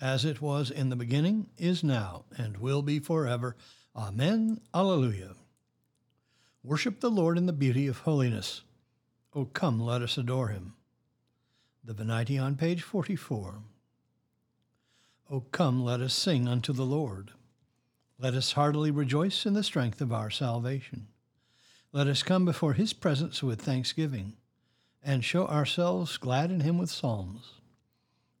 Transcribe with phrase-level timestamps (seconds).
[0.00, 3.56] as it was in the beginning, is now, and will be forever.
[3.94, 4.60] Amen.
[4.74, 5.34] Alleluia.
[6.62, 8.62] Worship the Lord in the beauty of holiness.
[9.34, 10.74] O come, let us adore him.
[11.84, 13.60] The Venite on page 44.
[15.30, 17.30] O come, let us sing unto the Lord.
[18.18, 21.06] Let us heartily rejoice in the strength of our salvation.
[21.92, 24.34] Let us come before his presence with thanksgiving,
[25.02, 27.59] and show ourselves glad in him with psalms.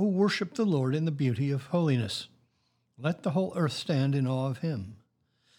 [0.00, 2.28] O worship the Lord in the beauty of holiness.
[2.96, 4.96] Let the whole earth stand in awe of him.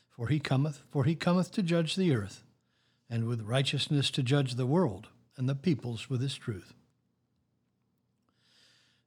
[0.09, 2.43] For he cometh, for he cometh to judge the earth,
[3.07, 6.73] and with righteousness to judge the world, and the peoples with his truth.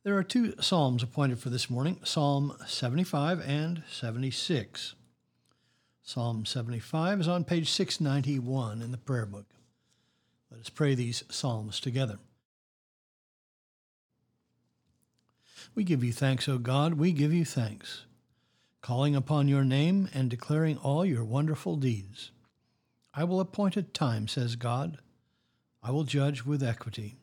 [0.04, 4.94] There are two psalms appointed for this morning Psalm 75 and 76.
[6.04, 9.46] Psalm 75 is on page 691 in the prayer book.
[10.52, 12.20] Let us pray these psalms together.
[15.74, 18.04] We give you thanks, O God, we give you thanks,
[18.80, 22.30] calling upon your name and declaring all your wonderful deeds.
[23.12, 24.98] I will appoint a time, says God.
[25.82, 27.16] I will judge with equity.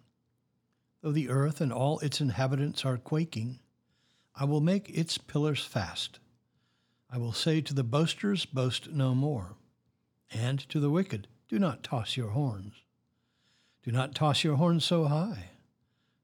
[1.01, 3.59] Though the earth and all its inhabitants are quaking,
[4.35, 6.19] I will make its pillars fast.
[7.09, 9.56] I will say to the boasters, Boast no more,
[10.29, 12.73] and to the wicked, Do not toss your horns.
[13.83, 15.51] Do not toss your horns so high,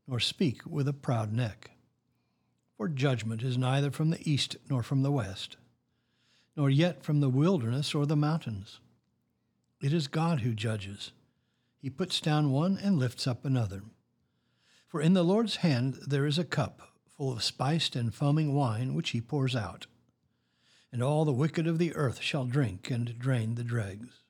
[0.06, 1.72] nor speak with a proud neck.
[2.78, 5.58] For judgment is neither from the east nor from the west,
[6.56, 8.80] nor yet from the wilderness or the mountains.
[9.82, 11.12] It is God who judges.
[11.80, 13.82] He puts down one and lifts up another.
[14.88, 16.82] For in the Lord's hand there is a cup
[17.18, 19.88] full of spiced and foaming wine, which he pours out.
[20.92, 24.22] And all the wicked of the earth shall drink and drain the dregs.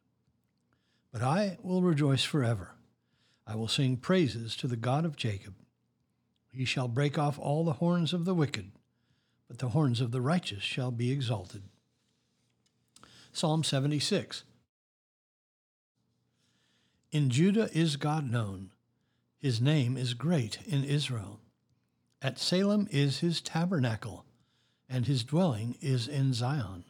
[1.12, 2.75] But I will rejoice forever.
[3.46, 5.53] I will sing praises to the God of Jacob.
[6.57, 8.72] He shall break off all the horns of the wicked,
[9.47, 11.62] but the horns of the righteous shall be exalted.
[13.31, 14.44] Psalm 76
[17.12, 18.72] In Judah is God known.
[19.38, 21.41] His name is great in Israel.
[22.23, 24.25] At Salem is his tabernacle,
[24.90, 26.85] and his dwelling is in Zion.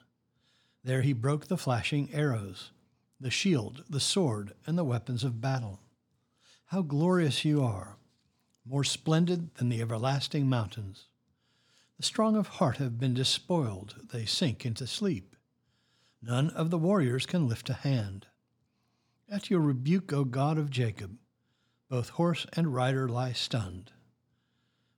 [0.82, 2.72] There he broke the flashing arrows,
[3.20, 5.82] the shield, the sword, and the weapons of battle.
[6.68, 7.98] How glorious you are!
[8.68, 11.06] More splendid than the everlasting mountains.
[11.98, 15.36] The strong of heart have been despoiled, they sink into sleep.
[16.22, 18.28] None of the warriors can lift a hand.
[19.30, 21.18] At your rebuke, O God of Jacob,
[21.90, 23.92] both horse and rider lie stunned.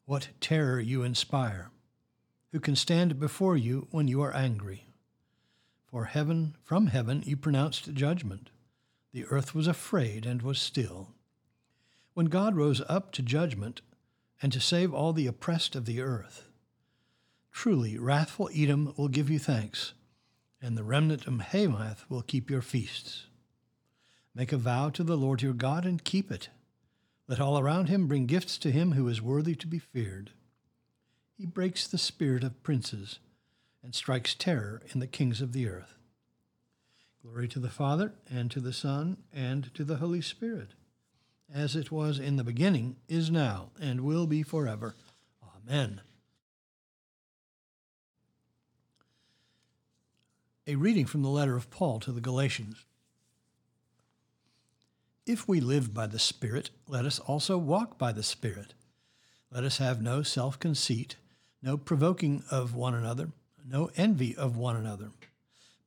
[0.05, 1.71] What terror you inspire!
[2.51, 4.87] Who can stand before you when you are angry?
[5.85, 8.49] For heaven, from heaven, you pronounced judgment.
[9.11, 11.15] The earth was afraid and was still.
[12.19, 13.79] When God rose up to judgment
[14.41, 16.49] and to save all the oppressed of the earth.
[17.49, 19.93] Truly, wrathful Edom will give you thanks,
[20.61, 23.27] and the remnant of Hamath will keep your feasts.
[24.35, 26.49] Make a vow to the Lord your God and keep it.
[27.29, 30.31] Let all around him bring gifts to him who is worthy to be feared.
[31.37, 33.19] He breaks the spirit of princes
[33.81, 35.95] and strikes terror in the kings of the earth.
[37.23, 40.73] Glory to the Father, and to the Son, and to the Holy Spirit
[41.53, 44.95] as it was in the beginning, is now, and will be forever.
[45.67, 46.01] Amen.
[50.67, 52.85] A reading from the letter of Paul to the Galatians.
[55.25, 58.73] If we live by the Spirit, let us also walk by the Spirit.
[59.51, 61.15] Let us have no self conceit,
[61.61, 63.29] no provoking of one another,
[63.67, 65.09] no envy of one another.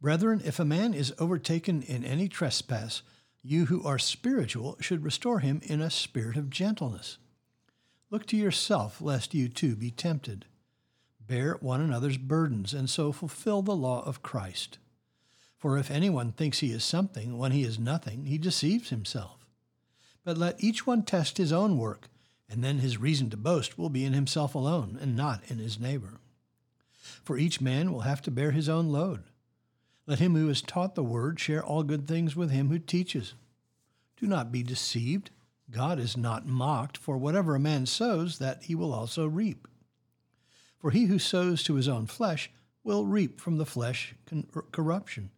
[0.01, 3.03] Brethren, if a man is overtaken in any trespass,
[3.43, 7.19] you who are spiritual should restore him in a spirit of gentleness.
[8.11, 10.47] Look to yourself, lest you too be tempted.
[11.27, 14.79] bear one another's burdens, and so fulfill the law of Christ.
[15.57, 19.47] For if anyone thinks he is something when he is nothing, he deceives himself.
[20.25, 22.09] But let each one test his own work,
[22.49, 25.81] and then his reason to boast will be in himself alone, and not in his
[25.81, 26.21] neighbor.
[27.25, 29.23] For each man will have to bear his own load.
[30.07, 33.35] Let him who is taught the word share all good things with him who teaches.
[34.17, 35.31] Do not be deceived.
[35.71, 39.69] God is not mocked, for whatever a man sows, that he will also reap.
[40.79, 42.51] For he who sows to his own flesh
[42.85, 44.15] will reap from the flesh
[44.73, 45.31] corruption,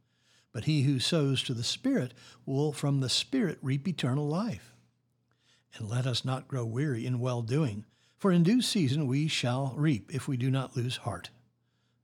[0.52, 2.14] but he who sows to the Spirit
[2.46, 4.75] will from the Spirit reap eternal life.
[5.76, 7.84] And let us not grow weary in well doing,
[8.17, 11.31] for in due season we shall reap if we do not lose heart.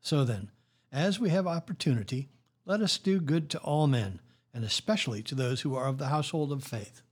[0.03, 0.51] So then,
[0.93, 2.29] as we have opportunity,
[2.71, 4.21] let us do good to all men,
[4.55, 7.03] and especially to those who are of the household of faith.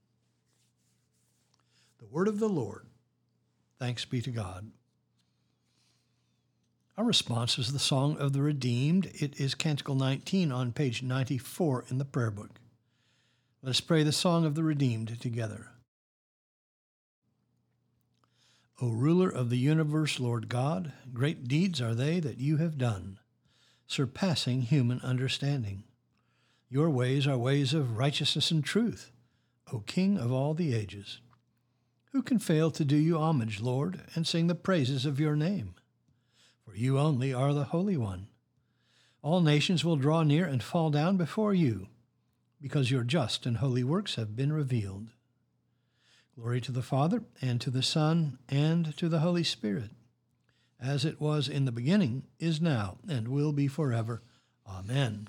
[1.98, 2.86] The word of the Lord.
[3.76, 4.70] Thanks be to God.
[6.96, 9.06] Our response is the Song of the Redeemed.
[9.14, 12.60] It is Canticle 19 on page 94 in the prayer book.
[13.60, 15.70] Let us pray the Song of the Redeemed together.
[18.80, 23.18] O ruler of the universe, Lord God, great deeds are they that you have done,
[23.88, 25.82] surpassing human understanding.
[26.70, 29.10] Your ways are ways of righteousness and truth,
[29.72, 31.20] O King of all the ages.
[32.12, 35.74] Who can fail to do you homage, Lord, and sing the praises of your name?
[36.68, 38.28] for you only are the Holy One.
[39.22, 41.88] All nations will draw near and fall down before you,
[42.60, 45.08] because your just and holy works have been revealed.
[46.36, 49.92] Glory to the Father, and to the Son, and to the Holy Spirit,
[50.80, 54.22] as it was in the beginning, is now, and will be forever.
[54.66, 55.28] Amen.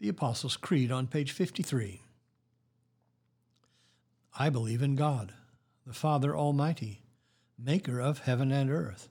[0.00, 2.02] The Apostles' Creed on page 53.
[4.38, 5.32] I believe in God,
[5.86, 7.02] the Father Almighty
[7.58, 9.08] maker of heaven and earth,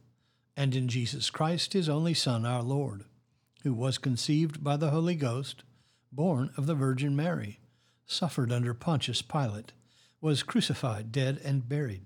[0.55, 3.03] and in Jesus Christ, his only Son, our Lord,
[3.63, 5.63] who was conceived by the Holy Ghost,
[6.11, 7.59] born of the Virgin Mary,
[8.05, 9.73] suffered under Pontius Pilate,
[10.21, 12.05] was crucified, dead, and buried.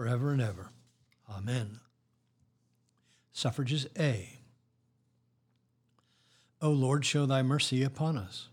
[0.00, 0.70] for ever and ever.
[1.28, 1.78] Amen.
[3.32, 4.38] Suffrages A.
[6.62, 8.48] O Lord, show thy mercy upon us,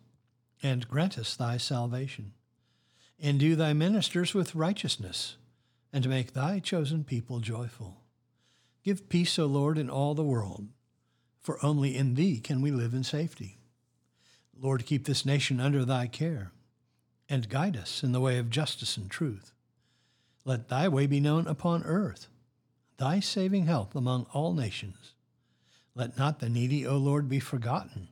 [0.61, 2.33] and grant us thy salvation
[3.17, 5.37] Endue thy ministers with righteousness,
[5.93, 8.01] and make thy chosen people joyful.
[8.83, 10.67] Give peace, O Lord, in all the world,
[11.39, 13.57] for only in thee can we live in safety.
[14.53, 16.51] Lord, keep this nation under thy care,
[17.29, 19.53] and guide us in the way of justice and truth.
[20.47, 22.29] Let thy way be known upon earth,
[22.95, 25.11] thy saving help among all nations.
[25.93, 28.07] Let not the needy, O Lord, be forgotten,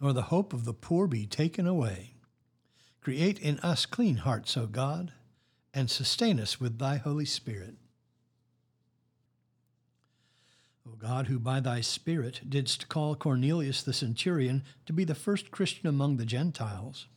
[0.00, 2.14] nor the hope of the poor be taken away.
[3.02, 5.12] Create in us clean hearts, O God,
[5.74, 7.74] and sustain us with thy Holy Spirit.
[10.90, 15.50] O God, who by thy Spirit didst call Cornelius the centurion to be the first
[15.50, 17.08] Christian among the Gentiles,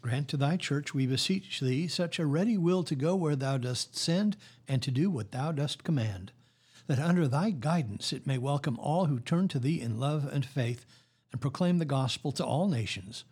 [0.00, 3.56] grant to thy church, we beseech thee, such a ready will to go where thou
[3.58, 4.36] dost send
[4.68, 6.32] and to do what thou dost command,
[6.86, 10.46] that under thy guidance it may welcome all who turn to thee in love and
[10.46, 10.84] faith
[11.32, 13.24] and proclaim the gospel to all nations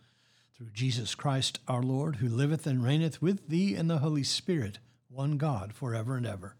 [0.55, 4.79] through Jesus Christ our Lord, who liveth and reigneth with thee and the Holy Spirit,
[5.09, 6.55] one God, for ever and ever.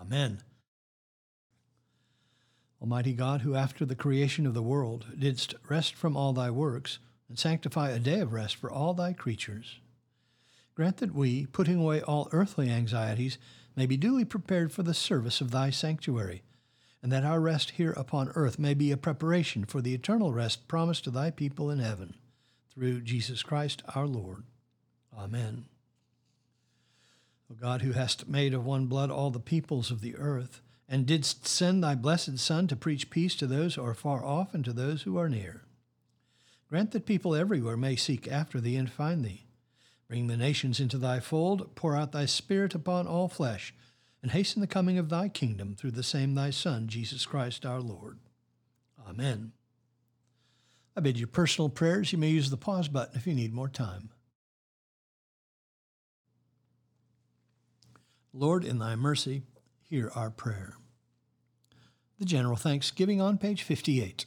[0.00, 0.38] Amen.
[2.80, 6.98] Almighty God, who after the creation of the world didst rest from all thy works,
[7.28, 9.80] and sanctify a day of rest for all thy creatures,
[10.74, 13.38] grant that we, putting away all earthly anxieties,
[13.74, 16.42] may be duly prepared for the service of thy sanctuary,
[17.02, 20.66] and that our rest here upon earth may be a preparation for the eternal rest
[20.66, 22.14] promised to thy people in heaven
[22.72, 24.44] through Jesus Christ our Lord.
[25.16, 25.66] Amen.
[27.50, 31.06] O God, who hast made of one blood all the peoples of the earth, and
[31.06, 34.64] didst send thy blessed Son to preach peace to those who are far off and
[34.64, 35.62] to those who are near.
[36.68, 39.46] Grant that people everywhere may seek after thee and find thee.
[40.08, 43.74] Bring the nations into thy fold, pour out thy Spirit upon all flesh,
[44.22, 47.80] and hasten the coming of thy kingdom through the same thy Son, Jesus Christ our
[47.80, 48.18] Lord.
[49.08, 49.52] Amen.
[50.96, 52.12] I bid you personal prayers.
[52.12, 54.10] You may use the pause button if you need more time.
[58.32, 59.42] Lord, in thy mercy,
[59.82, 60.74] hear our prayer.
[62.18, 64.26] The General Thanksgiving on page 58.